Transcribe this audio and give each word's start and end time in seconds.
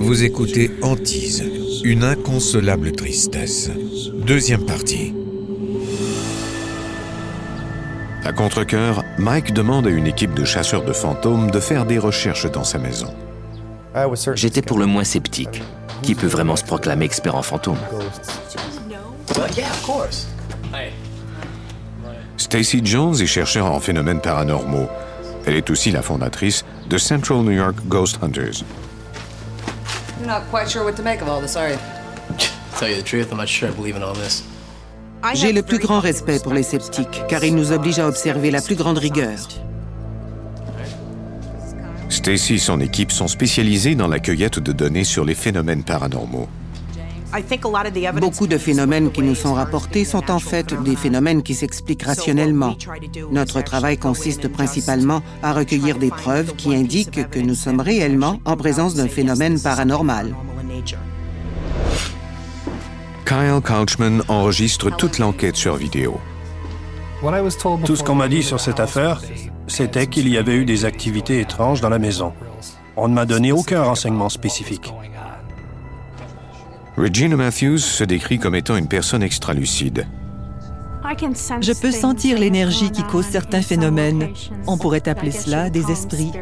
Vous 0.00 0.24
écoutez 0.24 0.70
Antise, 0.80 1.44
une 1.84 2.02
inconsolable 2.02 2.92
tristesse. 2.92 3.70
Deuxième 4.26 4.64
partie. 4.64 5.12
À 8.24 8.32
contre-coeur, 8.32 9.04
Mike 9.18 9.52
demande 9.52 9.86
à 9.86 9.90
une 9.90 10.06
équipe 10.06 10.32
de 10.32 10.46
chasseurs 10.46 10.82
de 10.82 10.94
fantômes 10.94 11.50
de 11.50 11.60
faire 11.60 11.84
des 11.84 11.98
recherches 11.98 12.50
dans 12.50 12.64
sa 12.64 12.78
maison. 12.78 13.12
J'étais 14.34 14.62
pour 14.62 14.78
le 14.78 14.86
moins 14.86 15.04
sceptique. 15.04 15.62
Qui 16.00 16.14
peut 16.14 16.26
vraiment 16.26 16.56
se 16.56 16.64
proclamer 16.64 17.04
expert 17.04 17.34
en 17.34 17.42
fantômes? 17.42 17.76
Stacy 22.38 22.80
Jones 22.82 23.20
est 23.20 23.26
chercheur 23.26 23.70
en 23.70 23.78
phénomènes 23.78 24.22
paranormaux. 24.22 24.88
Elle 25.48 25.56
est 25.56 25.70
aussi 25.70 25.90
la 25.90 26.02
fondatrice 26.02 26.62
de 26.90 26.98
Central 26.98 27.38
New 27.38 27.52
York 27.52 27.76
Ghost 27.86 28.18
Hunters. 28.20 28.64
You're 30.20 30.28
not 30.28 30.42
quite 30.50 30.68
sure 30.68 30.84
what 30.84 30.92
to 30.96 31.02
make 31.02 31.22
of 31.22 31.28
all 31.28 31.40
this, 31.40 31.56
are 31.56 31.70
you? 31.70 31.78
Tell 32.78 32.90
you 32.90 32.96
the 32.96 33.02
truth, 33.02 33.32
I'm 33.32 33.38
not 33.38 33.48
sure 33.48 33.70
I 33.70 33.72
believe 33.72 33.96
in 33.96 34.02
all 34.02 34.12
this. 34.12 34.44
J'ai 35.32 35.54
le 35.54 35.62
plus 35.62 35.78
grand 35.78 36.00
respect 36.00 36.40
pour 36.42 36.52
les 36.52 36.62
sceptiques, 36.62 37.22
car 37.30 37.42
ils 37.44 37.54
nous 37.54 37.72
obligent 37.72 37.98
à 37.98 38.06
observer 38.06 38.50
la 38.50 38.60
plus 38.60 38.76
grande 38.76 38.98
rigueur. 38.98 39.38
Stacy 42.10 42.56
et 42.56 42.58
son 42.58 42.78
équipe 42.80 43.10
sont 43.10 43.26
spécialisés 43.26 43.94
dans 43.94 44.08
la 44.08 44.18
cueillette 44.18 44.58
de 44.58 44.72
données 44.72 45.04
sur 45.04 45.24
les 45.24 45.34
phénomènes 45.34 45.82
paranormaux. 45.82 46.50
Beaucoup 48.20 48.46
de 48.46 48.56
phénomènes 48.56 49.10
qui 49.10 49.22
nous 49.22 49.34
sont 49.34 49.54
rapportés 49.54 50.04
sont 50.04 50.30
en 50.30 50.38
fait 50.38 50.74
des 50.82 50.96
phénomènes 50.96 51.42
qui 51.42 51.54
s'expliquent 51.54 52.04
rationnellement. 52.04 52.76
Notre 53.30 53.60
travail 53.60 53.98
consiste 53.98 54.48
principalement 54.48 55.22
à 55.42 55.52
recueillir 55.52 55.98
des 55.98 56.10
preuves 56.10 56.54
qui 56.56 56.74
indiquent 56.74 57.28
que 57.30 57.38
nous 57.38 57.54
sommes 57.54 57.80
réellement 57.80 58.40
en 58.44 58.56
présence 58.56 58.94
d'un 58.94 59.08
phénomène 59.08 59.60
paranormal. 59.60 60.34
Kyle 63.26 63.60
Couchman 63.62 64.22
enregistre 64.28 64.94
toute 64.96 65.18
l'enquête 65.18 65.56
sur 65.56 65.76
vidéo. 65.76 66.18
Tout 67.84 67.96
ce 67.96 68.02
qu'on 68.02 68.14
m'a 68.14 68.28
dit 68.28 68.42
sur 68.42 68.58
cette 68.58 68.80
affaire, 68.80 69.20
c'était 69.66 70.06
qu'il 70.06 70.28
y 70.28 70.38
avait 70.38 70.54
eu 70.54 70.64
des 70.64 70.86
activités 70.86 71.40
étranges 71.40 71.82
dans 71.82 71.90
la 71.90 71.98
maison. 71.98 72.32
On 72.96 73.08
ne 73.08 73.14
m'a 73.14 73.26
donné 73.26 73.52
aucun 73.52 73.82
renseignement 73.82 74.28
spécifique. 74.30 74.94
Regina 76.98 77.36
Matthews 77.36 77.78
se 77.78 78.02
décrit 78.02 78.40
comme 78.40 78.56
étant 78.56 78.76
une 78.76 78.88
personne 78.88 79.22
extralucide. 79.22 80.04
Je 81.04 81.80
peux 81.80 81.92
sentir 81.92 82.38
l'énergie 82.40 82.90
qui 82.90 83.04
cause 83.04 83.24
certains 83.24 83.62
phénomènes. 83.62 84.30
On 84.66 84.76
pourrait 84.76 85.08
appeler 85.08 85.30
cela 85.30 85.70
des 85.70 85.92
esprits. 85.92 86.32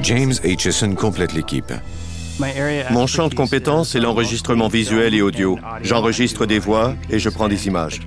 James 0.00 0.32
Aitchison 0.44 0.94
complète 0.94 1.32
l'équipe. 1.32 1.72
Mon 2.92 3.08
champ 3.08 3.26
de 3.26 3.34
compétence 3.34 3.96
est 3.96 4.00
l'enregistrement 4.00 4.68
visuel 4.68 5.12
et 5.14 5.20
audio. 5.20 5.58
J'enregistre 5.82 6.46
des 6.46 6.60
voix 6.60 6.94
et 7.10 7.18
je 7.18 7.28
prends 7.30 7.48
des 7.48 7.66
images. 7.66 8.00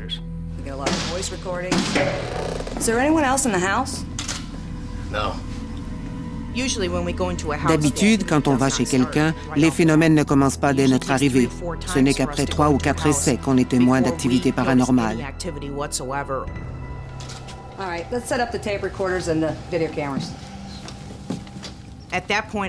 D'habitude, 7.68 8.26
quand 8.28 8.48
on 8.48 8.56
va 8.56 8.70
chez 8.70 8.86
quelqu'un, 8.86 9.34
les 9.56 9.72
phénomènes 9.72 10.16
ne 10.16 10.24
commencent 10.24 10.58
pas 10.58 10.74
dès 10.74 10.88
notre 10.88 11.12
arrivée. 11.12 11.50
Ce 11.86 12.00
n'est 12.00 12.14
qu'après 12.14 12.46
trois 12.46 12.70
ou 12.70 12.78
quatre 12.78 13.08
essais 13.08 13.38
qu'on 13.38 13.58
est 13.58 13.70
témoin 13.70 14.02
d'activités 14.02 14.52
paranormales. 14.52 15.18
All 17.80 17.86
right, 17.86 18.06
let's 18.12 18.26
set 18.28 18.40
up 18.40 18.50
the 18.52 18.60
tape 18.60 18.82
recorders 18.82 19.30
and 19.30 19.42
the 19.42 19.54
video 19.70 19.88
cameras. 19.90 20.32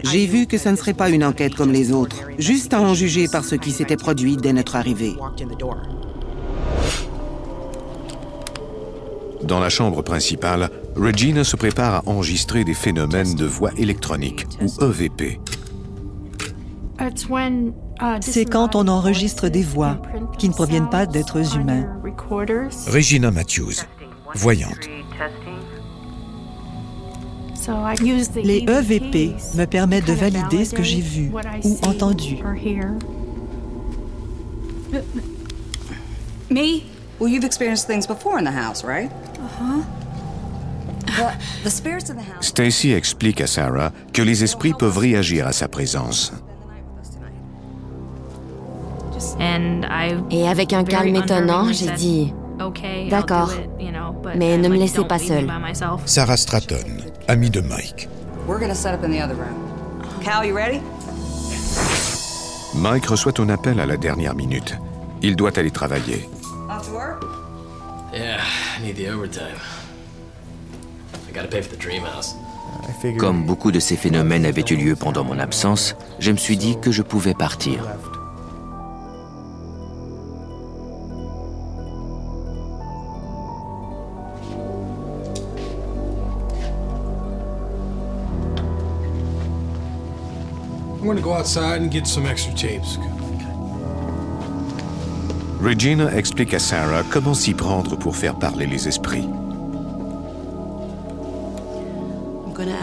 J'ai 0.04 0.26
vu 0.26 0.46
que 0.46 0.58
ce 0.58 0.68
ne 0.68 0.76
serait 0.76 0.92
pas 0.92 1.08
une 1.08 1.24
enquête 1.24 1.54
comme 1.54 1.72
les 1.72 1.92
autres, 1.92 2.16
juste 2.38 2.74
à 2.74 2.80
en 2.80 2.92
juger 2.92 3.28
par 3.28 3.44
ce 3.44 3.54
qui 3.54 3.70
s'était 3.70 3.96
produit 3.96 4.36
dès 4.36 4.52
notre 4.52 4.76
arrivée. 4.76 5.16
Dans 9.42 9.60
la 9.60 9.70
chambre 9.70 10.02
principale, 10.02 10.68
Regina 10.98 11.44
se 11.44 11.56
prépare 11.56 11.94
à 11.94 12.02
enregistrer 12.08 12.64
des 12.64 12.74
phénomènes 12.74 13.34
de 13.34 13.44
voix 13.44 13.70
électronique, 13.76 14.46
ou 14.60 14.66
E 14.82 14.90
EVP. 14.90 15.40
C'est 18.20 18.44
quand 18.44 18.74
on 18.74 18.88
enregistre 18.88 19.48
des 19.48 19.62
voix 19.62 20.02
qui 20.38 20.48
ne 20.48 20.54
proviennent 20.54 20.90
pas 20.90 21.06
d'êtres 21.06 21.56
humains. 21.56 21.86
Regina 22.88 23.30
Matthews, 23.30 23.84
voyante. 24.34 24.88
Les 28.42 28.64
EVP 28.66 29.34
me 29.54 29.66
permettent 29.66 30.06
de 30.06 30.14
valider 30.14 30.64
ce 30.64 30.74
que 30.74 30.82
j'ai 30.82 31.00
vu 31.00 31.30
ou 31.64 31.78
entendu. 31.86 32.38
Me? 36.50 36.82
Well, 37.20 37.30
you've 37.30 37.44
experienced 37.44 37.86
things 37.86 38.06
before 38.06 38.38
in 38.38 38.44
the 38.44 38.50
house, 38.50 38.82
right? 38.82 39.10
Uh-huh. 39.10 39.82
The, 39.82 39.82
the 39.82 39.82
spirits 39.82 39.84
in 39.84 39.84
the 39.84 39.84
house. 39.84 40.97
Stacy 42.40 42.92
explique 42.92 43.40
à 43.40 43.46
Sarah 43.46 43.92
que 44.12 44.22
les 44.22 44.44
esprits 44.44 44.74
peuvent 44.78 44.98
réagir 44.98 45.46
à 45.46 45.52
sa 45.52 45.68
présence. 45.68 46.32
Et 50.30 50.48
avec 50.48 50.72
un 50.72 50.84
calme 50.84 51.16
étonnant, 51.16 51.72
j'ai 51.72 51.90
dit 51.92 52.32
D'accord, 53.10 53.52
mais 54.36 54.58
ne 54.58 54.68
me 54.68 54.76
laissez 54.76 55.04
pas 55.04 55.18
seule. 55.18 55.48
Sarah 56.04 56.36
Stratton, 56.36 56.76
amie 57.28 57.50
de 57.50 57.60
Mike. 57.60 58.08
We're 58.46 58.58
gonna 58.58 58.74
set 58.74 58.94
up 58.94 59.04
in 59.04 59.10
the 59.10 59.20
other 59.20 59.34
room. 59.34 59.68
Cal, 60.22 60.44
you 60.44 60.54
ready? 60.54 60.80
Mike 62.74 63.06
reçoit 63.06 63.38
un 63.40 63.50
appel 63.50 63.78
à 63.78 63.86
la 63.86 63.96
dernière 63.96 64.34
minute. 64.34 64.76
Il 65.20 65.36
doit 65.36 65.58
aller 65.58 65.70
travailler. 65.70 66.28
Yeah, 68.12 68.40
I 68.40 68.82
need 68.82 68.96
the 68.96 69.08
overtime. 69.08 69.58
Comme 73.18 73.44
beaucoup 73.44 73.72
de 73.72 73.80
ces 73.80 73.96
phénomènes 73.96 74.46
avaient 74.46 74.64
eu 74.70 74.76
lieu 74.76 74.96
pendant 74.96 75.24
mon 75.24 75.38
absence, 75.38 75.96
je 76.18 76.32
me 76.32 76.36
suis 76.36 76.56
dit 76.56 76.76
que 76.80 76.90
je 76.90 77.02
pouvais 77.02 77.34
partir. 77.34 77.84
I'm 91.00 91.06
gonna 91.06 91.20
go 91.22 91.32
outside 91.32 91.80
and 91.80 91.90
get 91.90 92.06
some 92.06 92.26
extra 92.26 92.52
tapes. 92.52 92.98
Regina 95.60 96.14
explique 96.16 96.54
à 96.54 96.58
Sarah 96.58 97.02
comment 97.10 97.34
s'y 97.34 97.54
prendre 97.54 97.96
pour 97.96 98.14
faire 98.14 98.36
parler 98.36 98.66
les 98.66 98.86
esprits. 98.86 99.26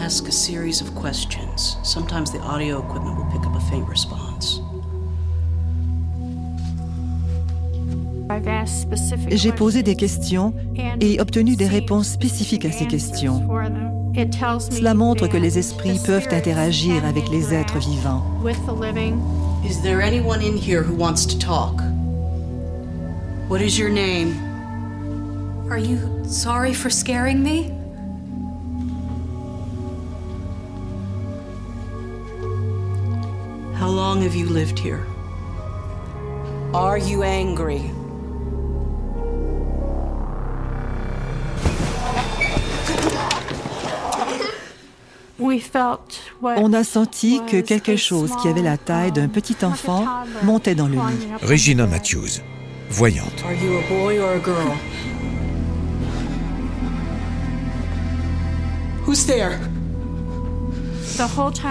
Ask 0.06 0.28
a 0.28 0.32
series 0.32 0.80
of 0.80 0.94
questions. 0.94 1.76
Sometimes 1.82 2.30
the 2.30 2.38
audio 2.38 2.78
equipment 2.78 3.16
will 3.18 3.28
pick 3.32 3.44
up 3.44 3.56
a 3.56 3.60
faint 3.68 3.88
response. 3.88 4.60
J'ai 9.30 9.50
posé 9.50 9.82
des 9.82 9.96
questions 9.96 10.54
et 11.00 11.20
obtenu 11.20 11.56
des 11.56 11.66
réponses 11.66 12.06
spécifiques 12.06 12.64
à 12.64 12.70
ces 12.70 12.86
questions. 12.86 13.42
Cela 14.70 14.94
montre 14.94 15.26
que 15.26 15.36
les 15.36 15.58
esprits 15.58 15.98
peuvent 16.06 16.28
interagir 16.30 17.04
avec 17.04 17.28
les 17.28 17.52
êtres 17.52 17.78
vivants. 17.80 18.22
Is 19.64 19.82
there 19.82 20.00
anyone 20.00 20.40
in 20.40 20.56
here 20.56 20.84
who 20.84 20.94
wants 20.94 21.26
to 21.26 21.36
talk? 21.36 21.82
What 23.48 23.60
is 23.60 23.76
your 23.76 23.90
name? 23.90 24.36
Are 25.68 25.78
you 25.78 25.98
sorry 26.28 26.72
for 26.74 26.90
scaring 26.90 27.42
me? 27.42 27.75
Long 33.96 34.20
have 34.20 34.34
you 34.34 34.46
lived 34.46 34.78
here? 34.78 35.06
Are 36.74 36.98
you 36.98 37.22
angry? 37.22 37.90
On 46.42 46.72
a 46.74 46.84
senti 46.84 47.40
que 47.50 47.62
quelque 47.62 47.96
chose 47.96 48.30
qui 48.42 48.48
avait 48.48 48.62
la 48.62 48.76
taille 48.76 49.12
d'un 49.12 49.28
petit 49.28 49.56
enfant 49.64 50.04
montait 50.42 50.74
dans 50.74 50.88
le 50.88 50.96
lit. 50.96 51.28
Regina 51.42 51.86
Matthews, 51.86 52.42
voyante. 52.90 53.42
Who's 59.06 59.24
there? 59.24 59.60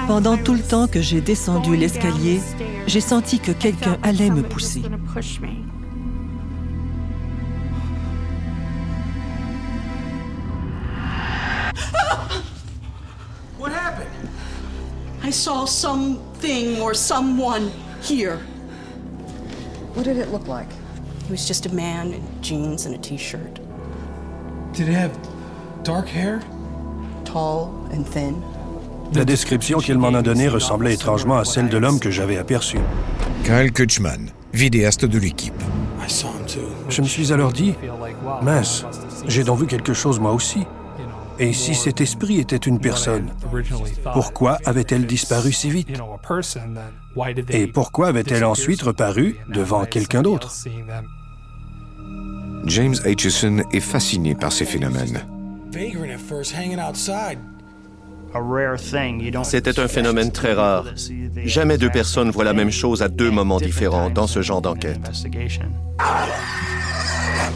Pendant 0.07 0.37
tout 0.37 0.53
le 0.53 0.61
temps 0.61 0.87
que 0.87 1.01
j'ai 1.01 1.21
descendu 1.21 1.75
l'escalier, 1.75 2.41
j'ai 2.87 3.01
senti 3.01 3.39
que 3.39 3.51
quelqu'un 3.51 3.97
allait 4.01 4.29
me 4.29 4.41
pousser. 4.41 4.81
What 13.57 13.71
happened? 13.71 14.29
I 15.23 15.31
saw 15.31 15.65
something 15.65 16.81
or 16.81 16.93
someone 16.93 17.71
here. 18.01 18.39
What 19.95 20.03
did 20.05 20.17
it 20.17 20.31
look 20.31 20.47
like? 20.47 20.69
He 21.25 21.31
was 21.31 21.47
just 21.47 21.65
a 21.65 21.73
man 21.73 22.13
in 22.13 22.21
jeans 22.41 22.85
and 22.85 22.93
a 22.93 22.99
t-shirt. 22.99 23.59
Did 24.73 24.89
it 24.89 24.93
have 24.93 25.17
dark 25.83 26.07
hair? 26.07 26.41
Tall 27.23 27.71
and 27.91 28.05
thin. 28.07 28.43
La 29.15 29.23
description 29.23 29.77
qu'il 29.79 29.97
m'en 29.97 30.13
a 30.13 30.21
donnée 30.21 30.49
ressemblait 30.49 30.93
étrangement 30.93 31.37
à 31.37 31.45
celle 31.45 31.69
de 31.69 31.77
l'homme 31.77 31.99
que 31.99 32.11
j'avais 32.11 32.37
aperçu. 32.37 32.77
Kyle 33.45 33.71
Kutchman, 33.71 34.29
vidéaste 34.53 35.05
de 35.05 35.17
l'équipe. 35.17 35.53
Je 36.89 37.01
me 37.01 37.07
suis 37.07 37.31
alors 37.31 37.53
dit, 37.53 37.75
mince, 38.41 38.85
j'ai 39.25 39.45
donc 39.45 39.61
vu 39.61 39.67
quelque 39.67 39.93
chose 39.93 40.19
moi 40.19 40.33
aussi. 40.33 40.65
Et 41.39 41.53
si 41.53 41.75
cet 41.75 42.01
esprit 42.01 42.39
était 42.39 42.57
une 42.57 42.79
personne, 42.79 43.29
pourquoi 44.13 44.57
avait-elle 44.65 45.05
disparu 45.05 45.53
si 45.53 45.69
vite? 45.69 45.97
Et 47.49 47.67
pourquoi 47.67 48.07
avait-elle 48.07 48.43
ensuite 48.43 48.81
reparu 48.81 49.37
devant 49.47 49.85
quelqu'un 49.85 50.23
d'autre? 50.23 50.53
James 52.65 52.95
Aitchison 53.05 53.63
est 53.71 53.79
fasciné 53.79 54.35
par 54.35 54.51
ces 54.51 54.65
phénomènes. 54.65 55.25
C'était 59.43 59.79
un 59.79 59.87
phénomène 59.87 60.31
très 60.31 60.53
rare. 60.53 60.85
Jamais 61.45 61.77
deux 61.77 61.89
personnes 61.89 62.31
voient 62.31 62.43
la 62.43 62.53
même 62.53 62.71
chose 62.71 63.01
à 63.01 63.07
deux 63.07 63.31
moments 63.31 63.59
différents 63.59 64.09
dans 64.09 64.27
ce 64.27 64.41
genre 64.41 64.61
d'enquête. 64.61 64.99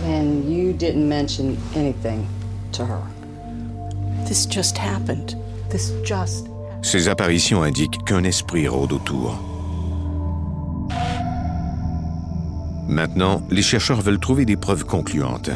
And 0.05 0.49
you 0.49 0.73
didn't 0.73 1.07
mention 1.07 1.57
anything 1.75 2.25
to 2.71 2.83
her. 2.83 3.01
This 4.25 4.47
just 4.49 4.77
happened. 4.77 5.37
This 5.69 5.91
just. 6.03 6.47
Ces 6.81 7.09
apparitions 7.09 7.63
indiquent 7.63 8.03
qu'un 8.05 8.23
esprit 8.23 8.67
rôde 8.67 8.93
autour. 8.93 9.37
Maintenant, 12.87 13.41
les 13.51 13.61
chercheurs 13.61 14.01
veulent 14.01 14.19
trouver 14.19 14.45
des 14.45 14.57
preuves 14.57 14.85
concluantes. 14.85 15.51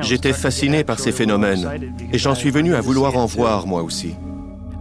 J'étais 0.00 0.32
fasciné 0.32 0.84
par 0.84 0.98
ces 0.98 1.12
phénomènes 1.12 1.92
et 2.12 2.18
j'en 2.18 2.34
suis 2.34 2.50
venu 2.50 2.74
à 2.74 2.80
vouloir 2.80 3.16
en 3.16 3.26
voir 3.26 3.66
moi 3.66 3.82
aussi. 3.82 4.14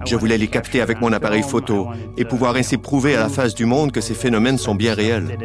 Je 0.06 0.16
voulais 0.16 0.38
les 0.38 0.48
capter 0.48 0.82
avec 0.82 1.02
mon 1.02 1.12
appareil 1.14 1.44
photo 1.44 1.90
et 2.18 2.26
pouvoir 2.26 2.56
ainsi 2.56 2.78
prouver 2.78 3.16
à 3.16 3.22
la 3.22 3.30
face 3.30 3.56
du 3.56 3.66
monde 3.66 3.92
que 3.92 4.02
ces 4.02 4.14
phénomènes 4.14 4.58
sont 4.58 4.76
bien 4.76 4.94
réels. 4.94 5.38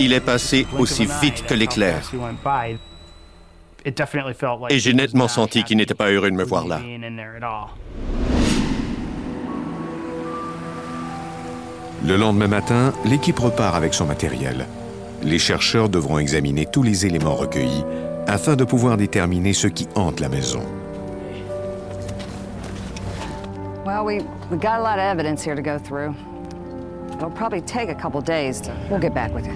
Il 0.00 0.12
est 0.12 0.20
passé 0.20 0.66
aussi 0.78 1.08
vite 1.22 1.44
que 1.46 1.54
l'éclair. 1.54 2.02
Et 4.70 4.78
j'ai 4.78 4.92
nettement 4.92 5.28
senti 5.28 5.64
qu'il 5.64 5.76
n'était 5.76 5.94
pas 5.94 6.10
heureux 6.10 6.30
de 6.30 6.36
me 6.36 6.44
voir 6.44 6.66
là. 6.66 6.80
Le 12.06 12.16
lendemain 12.16 12.46
matin, 12.46 12.92
l'équipe 13.04 13.38
repart 13.38 13.74
avec 13.74 13.92
son 13.92 14.06
matériel. 14.06 14.66
Les 15.22 15.38
chercheurs 15.38 15.88
devront 15.88 16.18
examiner 16.18 16.64
tous 16.64 16.84
les 16.84 17.06
éléments 17.06 17.34
recueillis 17.34 17.84
afin 18.28 18.54
de 18.54 18.64
pouvoir 18.64 18.96
déterminer 18.96 19.52
ce 19.52 19.66
qui 19.66 19.88
hante 19.96 20.20
la 20.20 20.28
maison. 20.28 20.62
Well, 23.84 24.04
we, 24.04 24.22
we 24.50 24.58
got 24.58 24.76
a 24.76 24.82
lot 24.82 24.98
of 24.98 25.18
evidence 25.18 25.42
here 25.42 25.56
to 25.56 25.62
go 25.62 25.78
through. 25.78 26.14
It'll 27.16 27.30
probably 27.30 27.62
take 27.62 27.88
a 27.88 27.94
couple 27.94 28.20
days. 28.20 28.60
To, 28.60 28.72
we'll 28.90 29.00
get 29.00 29.12
back 29.12 29.34
with 29.34 29.46
you. 29.46 29.54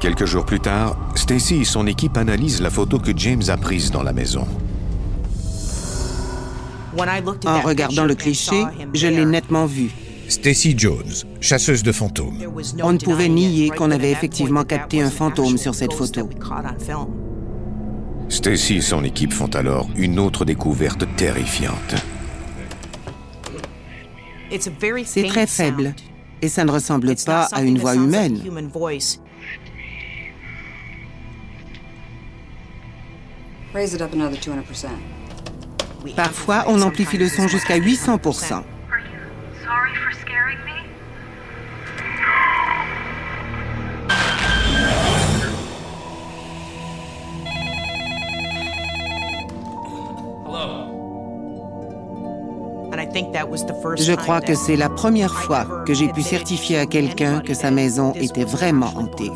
Quelques 0.00 0.24
jours 0.24 0.44
plus 0.44 0.60
tard, 0.60 0.96
Stacy 1.14 1.60
et 1.60 1.64
son 1.64 1.86
équipe 1.86 2.16
analysent 2.16 2.60
la 2.60 2.70
photo 2.70 2.98
que 2.98 3.12
James 3.16 3.42
a 3.48 3.56
prise 3.56 3.90
dans 3.90 4.02
la 4.02 4.12
maison. 4.12 4.46
En 7.46 7.60
regardant 7.60 8.04
le 8.04 8.14
cliché, 8.14 8.64
je 8.94 9.06
l'ai 9.06 9.24
nettement 9.24 9.66
vu. 9.66 9.90
Stacy 10.28 10.74
Jones, 10.76 11.24
chasseuse 11.40 11.82
de 11.82 11.92
fantômes. 11.92 12.38
On 12.82 12.92
ne 12.92 12.98
pouvait 12.98 13.28
nier 13.28 13.70
qu'on 13.70 13.90
avait 13.90 14.10
effectivement 14.10 14.64
capté 14.64 15.00
un 15.00 15.10
fantôme 15.10 15.56
sur 15.56 15.74
cette 15.74 15.92
photo. 15.92 16.28
Stacy 18.28 18.76
et 18.76 18.80
son 18.82 19.04
équipe 19.04 19.32
font 19.32 19.48
alors 19.54 19.88
une 19.96 20.18
autre 20.18 20.44
découverte 20.44 21.04
terrifiante. 21.16 21.94
C'est 25.04 25.26
très 25.28 25.46
faible 25.46 25.94
et 26.42 26.48
ça 26.48 26.64
ne 26.64 26.70
ressemble 26.70 27.14
pas 27.24 27.44
à 27.52 27.62
une 27.62 27.78
voix 27.78 27.94
humaine. 27.94 28.38
Raise 33.74 33.92
it 33.92 34.00
up 34.00 34.12
another 34.14 34.36
200%. 34.36 35.17
Parfois, 36.16 36.64
on 36.66 36.80
amplifie 36.82 37.18
le 37.18 37.28
son 37.28 37.48
jusqu'à 37.48 37.76
800 37.76 38.18
Sorry 38.22 38.64
for 39.94 40.12
scaring 40.12 40.58
me? 40.64 40.88
Je 53.96 54.14
crois 54.14 54.40
que 54.40 54.54
c'est 54.54 54.76
la 54.76 54.88
première 54.88 55.34
fois 55.34 55.66
que 55.86 55.94
j'ai 55.94 56.08
pu 56.08 56.22
certifier 56.22 56.78
à 56.78 56.86
quelqu'un 56.86 57.40
que 57.40 57.54
sa 57.54 57.70
maison 57.70 58.12
était 58.14 58.44
vraiment 58.44 58.92
hantée. 58.96 59.30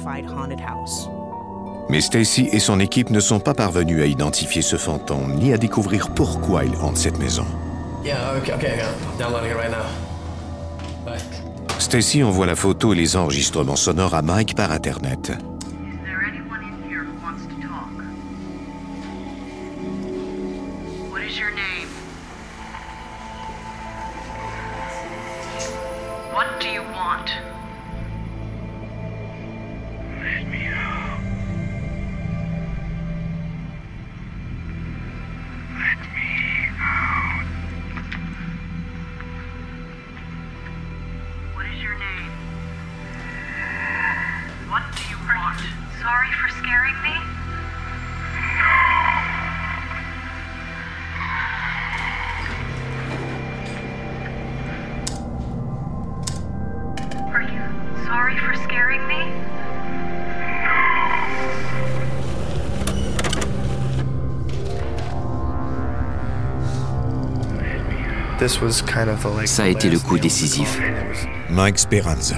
Mais 1.89 2.01
Stacy 2.01 2.49
et 2.53 2.59
son 2.59 2.81
équipe 2.81 3.11
ne 3.11 3.21
sont 3.21 3.41
pas 3.41 3.55
parvenus 3.55 4.03
à 4.03 4.07
identifier 4.07 4.63
ce 4.63 4.77
fantôme 4.77 5.35
ni 5.35 5.53
à 5.53 5.59
découvrir 5.59 6.11
pourquoi 6.15 6.65
il 6.65 6.75
hante 6.77 6.97
cette 6.97 7.19
maison. 7.19 7.45
Yeah, 8.05 8.37
okay, 8.39 8.53
okay, 8.55 8.81
I'm 8.81 9.19
downloading 9.19 9.51
it 9.51 9.57
right 9.57 9.71
now. 9.71 9.85
Bye. 11.05 11.19
Stacy 11.79 12.23
envoie 12.23 12.47
la 12.47 12.57
photo 12.57 12.93
et 12.93 12.97
les 12.97 13.17
enregistrements 13.17 13.77
sonores 13.77 14.15
à 14.15 14.23
Mike 14.23 14.55
par 14.55 14.71
Internet. 14.71 15.33
Sorry 46.03 46.33
for 46.33 46.49
scaring 46.49 47.01
me? 47.05 47.15
Are 57.33 57.43
you 57.43 57.63
sorry 58.05 58.37
for 58.37 58.57
scaring 58.57 59.07
me? 59.07 59.23
Ça 69.47 69.63
a 69.63 69.69
été 69.69 69.89
le 69.89 70.01
coup 70.01 70.19
décisif. 70.19 70.81
Mike 71.53 71.81
Speranza. 71.81 72.37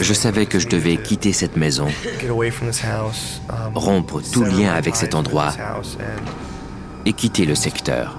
Je 0.00 0.14
savais 0.14 0.46
que 0.46 0.58
je 0.58 0.66
devais 0.66 0.96
quitter 0.96 1.34
cette 1.34 1.58
maison, 1.58 1.88
rompre 3.74 4.22
tout 4.32 4.44
lien 4.44 4.72
avec 4.72 4.96
cet 4.96 5.14
endroit 5.14 5.52
et 7.04 7.12
quitter 7.12 7.44
le 7.44 7.54
secteur. 7.54 8.18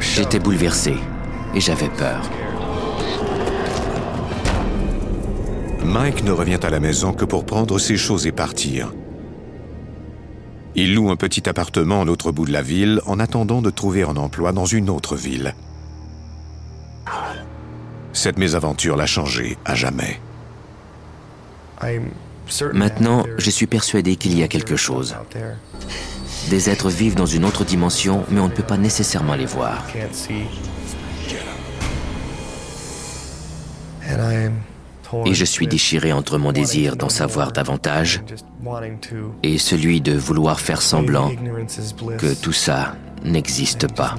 J'étais 0.00 0.38
bouleversé 0.38 0.94
et 1.56 1.60
j'avais 1.60 1.88
peur. 1.88 2.30
Mike 5.94 6.24
ne 6.24 6.32
revient 6.32 6.58
à 6.64 6.70
la 6.70 6.80
maison 6.80 7.12
que 7.12 7.24
pour 7.24 7.46
prendre 7.46 7.78
ses 7.78 7.96
choses 7.96 8.26
et 8.26 8.32
partir. 8.32 8.92
Il 10.74 10.92
loue 10.92 11.08
un 11.08 11.14
petit 11.14 11.48
appartement 11.48 12.02
à 12.02 12.04
l'autre 12.04 12.32
bout 12.32 12.46
de 12.46 12.52
la 12.52 12.62
ville 12.62 13.00
en 13.06 13.20
attendant 13.20 13.62
de 13.62 13.70
trouver 13.70 14.02
un 14.02 14.16
emploi 14.16 14.50
dans 14.50 14.64
une 14.64 14.90
autre 14.90 15.14
ville. 15.14 15.54
Cette 18.12 18.38
mésaventure 18.38 18.96
l'a 18.96 19.06
changé 19.06 19.56
à 19.64 19.76
jamais. 19.76 20.20
Maintenant, 22.72 23.24
je 23.38 23.50
suis 23.50 23.68
persuadé 23.68 24.16
qu'il 24.16 24.36
y 24.36 24.42
a 24.42 24.48
quelque 24.48 24.74
chose. 24.74 25.14
Des 26.50 26.70
êtres 26.70 26.90
vivent 26.90 27.14
dans 27.14 27.24
une 27.24 27.44
autre 27.44 27.64
dimension, 27.64 28.24
mais 28.32 28.40
on 28.40 28.48
ne 28.48 28.52
peut 28.52 28.64
pas 28.64 28.78
nécessairement 28.78 29.36
les 29.36 29.46
voir. 29.46 29.86
Et 35.26 35.34
je 35.34 35.44
suis 35.44 35.66
déchiré 35.66 36.12
entre 36.12 36.38
mon 36.38 36.52
désir 36.52 36.96
d'en 36.96 37.08
savoir 37.08 37.52
davantage 37.52 38.22
et 39.42 39.58
celui 39.58 40.00
de 40.00 40.16
vouloir 40.16 40.60
faire 40.60 40.82
semblant 40.82 41.30
que 42.18 42.34
tout 42.34 42.52
ça 42.52 42.94
n'existe 43.24 43.92
pas. 43.94 44.14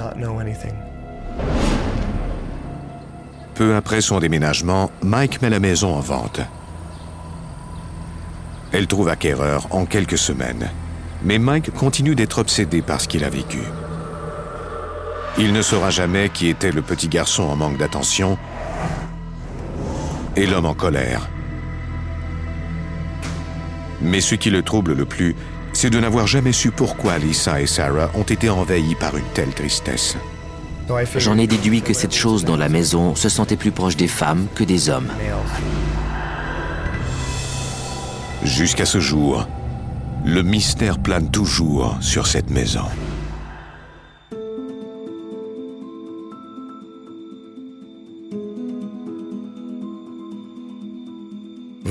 Peu 3.56 3.76
après 3.76 4.02
son 4.02 4.20
déménagement, 4.20 4.92
Mike 5.02 5.42
met 5.42 5.50
la 5.50 5.60
maison 5.60 5.96
en 5.96 6.02
vente. 6.02 6.42
Elle 8.72 8.88
trouve 8.88 9.08
acquéreur 9.08 9.68
en 9.72 9.86
quelques 9.86 10.18
semaines. 10.18 10.70
Mais 11.24 11.40
Mike 11.40 11.72
continue 11.72 12.16
d'être 12.16 12.40
obsédé 12.40 12.82
par 12.82 13.00
ce 13.00 13.08
qu'il 13.08 13.24
a 13.24 13.30
vécu. 13.30 13.60
Il 15.38 15.54
ne 15.54 15.62
saura 15.62 15.90
jamais 15.90 16.30
qui 16.30 16.48
était 16.48 16.72
le 16.72 16.82
petit 16.82 17.08
garçon 17.08 17.44
en 17.44 17.56
manque 17.56 17.78
d'attention 17.78 18.38
et 20.36 20.46
l'homme 20.46 20.66
en 20.66 20.74
colère. 20.74 21.30
Mais 24.02 24.22
ce 24.22 24.36
qui 24.36 24.50
le 24.50 24.62
trouble 24.62 24.94
le 24.94 25.06
plus, 25.06 25.36
c'est 25.74 25.90
de 25.90 26.00
n'avoir 26.00 26.28
jamais 26.28 26.52
su 26.52 26.72
pourquoi 26.72 27.18
Lisa 27.18 27.62
et 27.62 27.68
Sarah 27.68 28.10
ont 28.16 28.24
été 28.24 28.50
envahies 28.50 28.96
par 28.96 29.18
une 29.18 29.26
telle 29.34 29.54
tristesse. 29.54 30.18
J'en 31.18 31.38
ai 31.38 31.48
déduit 31.48 31.82
que 31.82 31.94
cette 31.94 32.14
chose 32.14 32.46
dans 32.46 32.58
la 32.58 32.70
maison 32.70 33.16
se 33.16 33.30
sentait 33.30 33.56
plus 33.56 33.72
proche 33.72 33.98
des 33.98 34.08
femmes 34.08 34.48
que 34.54 34.64
des 34.64 34.90
hommes. 34.90 35.10
Jusqu'à 38.44 38.86
ce 38.86 39.00
jour, 39.00 39.48
le 40.24 40.44
mystère 40.44 41.00
plane 41.00 41.32
toujours 41.32 41.98
sur 42.02 42.28
cette 42.28 42.52
maison. 42.52 42.86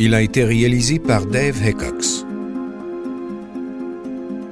Il 0.00 0.14
a 0.14 0.22
été 0.22 0.44
réalisé 0.44 1.00
par 1.00 1.26
Dave 1.26 1.60
Heckox. 1.66 2.24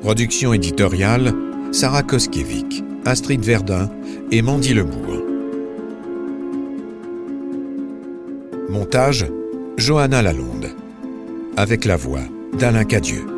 Production 0.02 0.52
éditoriale 0.52 1.32
Sarah 1.70 2.02
Koskiewicz, 2.02 2.82
Astrid 3.04 3.44
Verdun 3.44 3.88
et 4.32 4.42
Mandy 4.42 4.74
Lebourg. 4.74 5.22
Montage 8.68 9.26
Johanna 9.76 10.20
Lalonde. 10.20 10.74
Avec 11.56 11.84
la 11.84 11.96
voix 11.96 12.24
d'Alain 12.58 12.84
Cadieux. 12.84 13.35